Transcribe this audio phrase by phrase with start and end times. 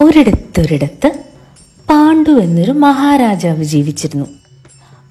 [0.00, 1.24] ഒരിടത്തൊരിടത്ത്
[1.90, 4.26] പാണ്ഡു എന്നൊരു മഹാരാജാവ് ജീവിച്ചിരുന്നു.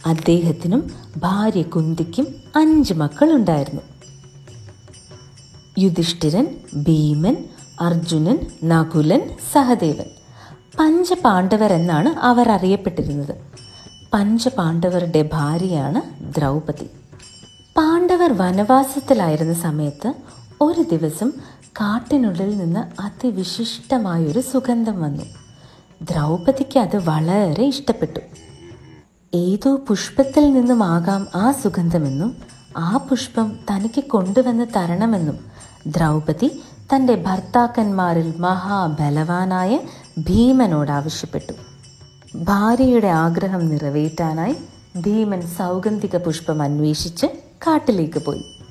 [0.06, 3.82] അദ്ദേഹത്തിനും ഭാര്യ കുന്തിക്കും അഞ്ച് മക്കളുണ്ടായിരുന്നു.
[5.80, 7.38] യുധിഷ്ഠിരൻ ഭീമൻ
[7.82, 9.21] അർജുനൻ നകുലൻ
[9.54, 10.05] സഹദേവൻ.
[10.80, 13.36] പഞ്ചപാണ്ഡവർ എന്നാണ് അവർ അറിയപ്പെട്ടിരുന്നത്.
[14.13, 16.02] പഞ്ചപാണ്ഡവരുടെ ഭാര്യയാണ്
[16.36, 16.86] ദ്രൗപദി.
[17.77, 20.13] പാണ്ഡവർ വനവാസത്തിലായിരുന്ന സമയത്ത്
[20.61, 21.31] ഒരു ദിവസം
[21.67, 25.23] കാട്ടിനുള്ളിൽ നിന്ന് അതിവിശിഷ്ടമായൊരു സുഗന്ധം വന്നു.
[26.02, 28.20] ദ്രൗപദിക്ക് അത് വളരെ ഇഷ്ടപ്പെട്ടു.
[29.34, 32.38] ഏതോ പുഷ്പത്തിൽ നിന്നുമാകാം ആ സുഗന്ധമെന്നും
[32.77, 35.39] ആ പുഷ്പം തനിക്ക് കൊണ്ടുവന്ന് തരണമെന്നും
[35.88, 36.61] ദ്രൗപദി
[36.95, 39.80] തന്റെ ഭർത്താക്കന്മാരിൽ മഹാബലവാനായ
[40.17, 41.53] ഭീമനോട് ആവശ്യപ്പെട്ടു.
[42.35, 44.55] ഭാര്യയുടെ ആഗ്രഹം നിറവേറ്റാനായി
[44.99, 47.25] ഭീമൻ സൗഗന്ധിക പുഷ്പം അന്വേഷിച്ച്
[47.67, 48.62] കാട്ടിലേക്ക് പോയി.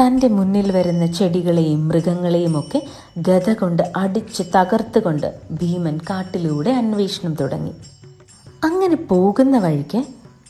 [0.00, 2.82] തന്റെ മുന്നിൽ വരുന്ന ചെടികളെയും മൃഗങ്ങളെയും ഒക്കെ
[3.18, 7.72] ഗത കൊണ്ട് അടിച്ച് തകർത്തുകൊണ്ട് ഭീമൻ കാട്ടിലൂടെ അന്വേഷണം തുടങ്ങി.
[8.64, 10.04] അങ്ങനെ പോകുന്ന വഴിക്ക്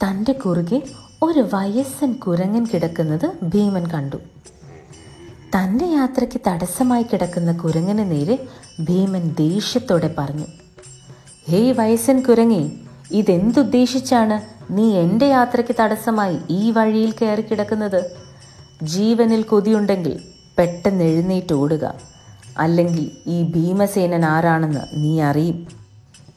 [0.05, 0.83] തന്റെ കുറുകെ
[1.23, 4.17] ഒരു വയസ്സൻ കുരങ്ങൻ കിടക്കുന്നത് ഭീമൻ കണ്ടു.
[5.57, 8.49] തന്റെ യാത്രയ്ക്ക് തടസ്സമായി കിടക്കുന്ന കുരങ്ങന് നേരെ
[8.81, 10.47] ഭീമൻ ദേഷ്യത്തോടെ പറഞ്ഞു
[11.49, 14.41] ഹേയ് വയസ്സൻ കുരങ്ങി ഇതെന്തുദ്ദേശിച്ചാണ്
[14.73, 18.24] നീ എന്റെ യാത്രയ്ക്ക് തടസ്സമായി ഈ വഴിയിൽ കയറി കിടക്കുന്നത്?
[18.83, 20.21] ജീവനിൽ കൊതിയുണ്ടെങ്കിൽ
[20.59, 21.95] പെട്ടെന്ന് എഴുന്നേറ്റ് ഓടുക.
[22.59, 25.67] അല്ലെങ്കിൽ ഈ ഭീമസേനൻ ആരാണെന്ന് നീ അറിയും.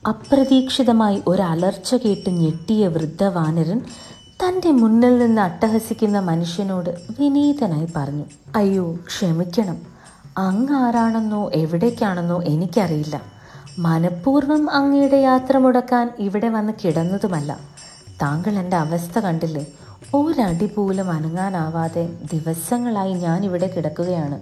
[0.07, 3.81] അപ്രതീക്ഷിതമായി ഒരു അലർച്ച കേട്ട് ഞെട്ടിയ വൃദ്ധവാനരൻ
[4.25, 8.23] തന്റെ മുന്നിൽ നിന്ന് അട്ടഹസിക്കുന്ന മനുഷ്യനോട് വിനീതനായി പറഞ്ഞു
[8.55, 9.77] അയ്യോ ക്ഷമിക്കണം.
[10.37, 13.21] അങ്ങ് ആരാണെന്നോ എവിടേക്കാണെന്നോ എനിക്കറിയില്ല.
[13.79, 17.59] മനഃപൂർവം അങ്ങയുടെ യാത്ര മുടക്കാൻ ഇവിടെ വന്ന് കിടന്നതുമല്ല.
[18.21, 19.65] താങ്കൾ എന്റെ അവസ്ഥ കണ്ടില്ലേ?
[20.13, 24.41] ഒരടി പോലും അനങ്ങാനാവാതെ ദിവസങ്ങളായി ഞാൻ ഇവിടെ കിടക്കുകയാണ്.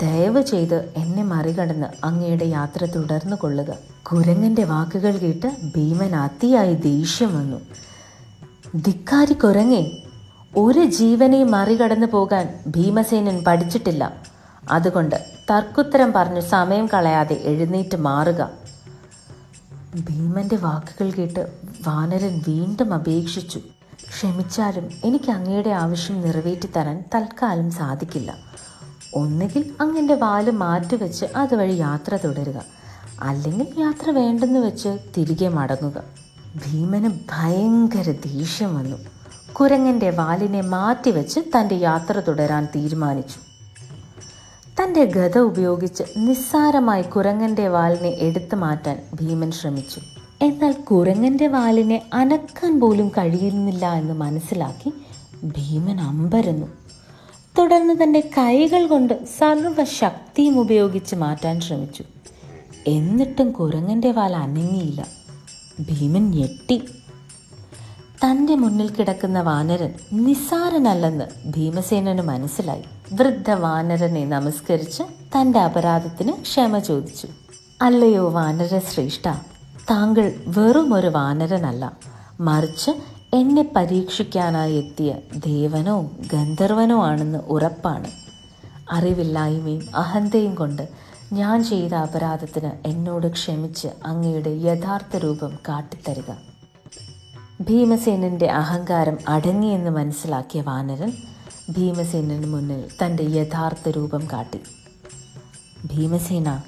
[0.00, 3.74] ദയവ് ചെയ്ത് എന്നെ മറികടന്ന് അങ്ങയുടെ യാത്ര തുടർന്നു കൊള്ളുക.
[4.12, 7.56] കുരങ്ങന്റെ വാക്കുകൾ കേട്ട് ഭീമൻ അതിയായി ദേഷ്യം വന്നു.
[8.76, 9.90] ധിക്കാരി കുരങ്ങേ
[10.56, 14.12] ഒരു ജീവനെ മറികടന്നു പോകാൻ ഭീമസേനൻ പഠിച്ചിട്ടില്ല.
[14.70, 15.16] അതുകൊണ്ട്
[15.50, 18.50] തർക്കുത്തരം പറഞ്ഞു സമയം കളയാതെ എഴുന്നേറ്റ് മാറുക.
[20.10, 21.52] ഭീമന്റെ വാക്കുകൾ കേട്ട്
[21.86, 23.60] വാനരൻ വീണ്ടും അപേക്ഷിച്ചു.
[23.94, 28.36] ക്ഷമിച്ചാലും എനിക്ക് അങ്ങയുടെ ആവശ്യം നിറവേറ്റി തരാൻ തൽക്കാലം സാധിക്കില്ല.
[29.14, 32.64] ഒന്നുകിൽ അങ്ങന്റെ വാൽ മാറ്റിവെച്ച് അതുവഴി യാത്ര തുടരുക.
[33.22, 36.02] അല്ലെങ്കിൽ യാത്ര വേണ്ടെന്ന് വെച്ച് തിരികെ മടങ്ങുക.
[36.56, 38.96] ഭീമന് ഭയങ്കര ദേഷ്യം വന്നു.
[39.52, 43.54] കുരങ്ങന്റെ വാലിനെ മാറ്റിവെച്ച് തന്റെ യാത്ര തുടരാൻ തീരുമാനിച്ചു.
[44.82, 50.00] തന്റെ ഗത ഉപയോഗിച്ച് നിസ്സാരമായി കുരങ്ങന്റെ വാലിനെ എടുത്തു മാറ്റാൻ ഭീമൻ ശ്രമിച്ചു.
[50.42, 54.92] എന്നാൽ കുരങ്ങന്റെ വാലിനെ അനക്കാൻ പോലും കഴിയുന്നില്ല എന്ന് മനസ്സിലാക്കി
[55.44, 56.66] ഭീമൻ അമ്പരന്നു.
[57.58, 62.04] തുടർന്ന് തന്റെ കൈകൾ കൊണ്ട് സർവശക്തിയും ഉപയോഗിച്ച് മാറ്റാൻ ശ്രമിച്ചു.
[62.86, 65.06] എന്നിട്ടും കുരങ്ങന്റെ വാൽ അനങ്ങിയില്ല.
[65.80, 66.82] ഭീമൻ ഞെട്ടി.
[68.24, 71.24] തന്റെ മുന്നിൽ കിടക്കുന്ന വാനരൻ നിസാരനല്ലെന്ന്
[71.56, 72.82] ഭീമസേനന് മനസ്സിലായി.
[73.12, 77.28] വൃദ്ധ വാനരനെ നമസ്കരിച്ച് തന്റെ അപരാധത്തിന് ക്ഷമ ചോദിച്ചു.
[77.82, 79.28] അല്ലയോ വാനര ശ്രേഷ്ഠ
[79.90, 81.92] താങ്കൾ വെറും ഒരു വാനരനല്ല.
[82.40, 82.90] മറിച്ച്
[83.34, 85.14] എന്നെ പരീക്ഷിക്കാനായി എത്തിയ
[85.46, 88.10] ദേവനോ ഗന്ധർവനോ ആണെന്ന് ഉറപ്പാണ്.
[88.92, 90.88] അറിവില്ലായ്മയും അഹന്തയും കൊണ്ട്
[91.32, 96.32] ഞാൻ ചെയ്ത അപരാധത്തിന് എന്നോട് ക്ഷമിച്ച് അങ്ങയുടെ യഥാർത്ഥ രൂപം കാട്ടിത്തരിക.
[97.60, 101.12] ഭീമസേനന്റെ അഹങ്കാരം അടങ്ങിയെന്ന് മനസ്സിലാക്കിയ വാനരൻ
[101.70, 104.60] ഭീമസേനന് മുന്നിൽ തന്റെ യഥാർത്ഥ രൂപം കാട്ടി.
[105.86, 106.60] ഭീമസേന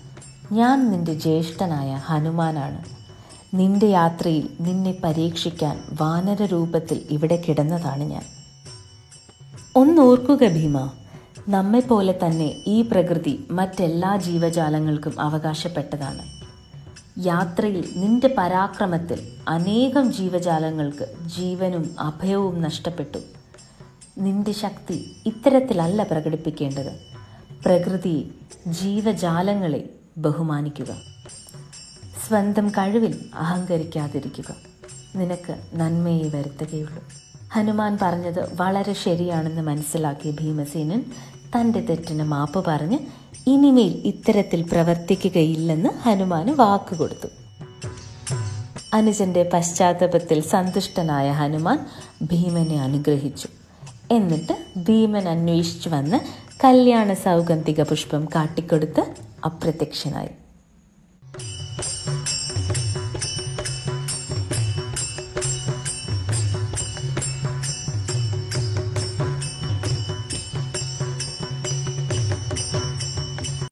[0.53, 2.96] ഞാൻ നിന്റെ ജ്യേഷ്ഠനായ ഹനുമാനാണ്.
[3.56, 8.22] നിന്റെ യാത്രയിൽ നിന്നെ പരീക്ഷിക്കാൻ വാനര രൂപത്തിൽ ഇവിടെ കിടന്നതാണ് ഞാൻ.
[9.77, 10.91] ഒന്നോർക്കുക ഭീമ
[11.49, 16.22] നമ്മെപ്പോലെ തന്നെ ഈ പ്രകൃതി മറ്റെല്ലാ ജീവജാലങ്ങൾക്കും അവകാശപ്പെട്ടതാണ്.
[17.27, 23.19] യാത്രയിൽ നിന്റെ പരാക്രമത്തിൽ അനേകം ജീവജാലങ്ങൾക്ക് ജീവനും അഭയവും നഷ്ടപ്പെട്ടു.
[24.19, 26.93] നിന്റെ ശക്തി ഇത്തരത്തിലല്ല പ്രകടിപ്പിക്കേണ്ടത്.
[27.65, 28.34] പ്രകൃതി
[28.66, 31.16] ജീവജാലങ്ങളെ ബഹുമാനിക്കുക.
[32.28, 34.55] സ്വന്തം കഴിവിൽ അഹങ്കരിക്കാതിരിക്കുക.
[35.17, 37.05] നിനക്ക് നന്മയെ വരുത്തുകയുള്ളൂ.
[37.53, 41.05] ഹനുമാൻ പറഞ്ഞത് വളരെ ശരിയാണെന്ന് മനസ്സിലാക്കിയ ഭീമസേനൻ
[41.57, 42.99] തന്റെ തെറ്റിന് മാപ്പ് പറഞ്ഞ്
[43.47, 47.28] ഇനിമേൽ ഇത്തരത്തിൽ പ്രവർത്തിക്കുകയില്ലെന്ന് ഹനുമാന് വാക്കുകൊടുത്തു
[48.95, 51.79] അനുജന്റെ പശ്ചാത്തലത്തിൽ സന്തുഷ്ടനായ ഹനുമാൻ
[52.22, 53.49] ഭീമനെ അനുഗ്രഹിച്ചു.
[54.11, 56.21] എന്നിട്ട് ഭീമൻ അന്വേഷിച്ചു വന്ന്
[56.65, 59.03] കല്യാണ സൗഗന്ധിക പുഷ്പം കാട്ടിക്കൊടുത്ത്
[59.45, 60.29] അപ്രത്യക്ഷനായി.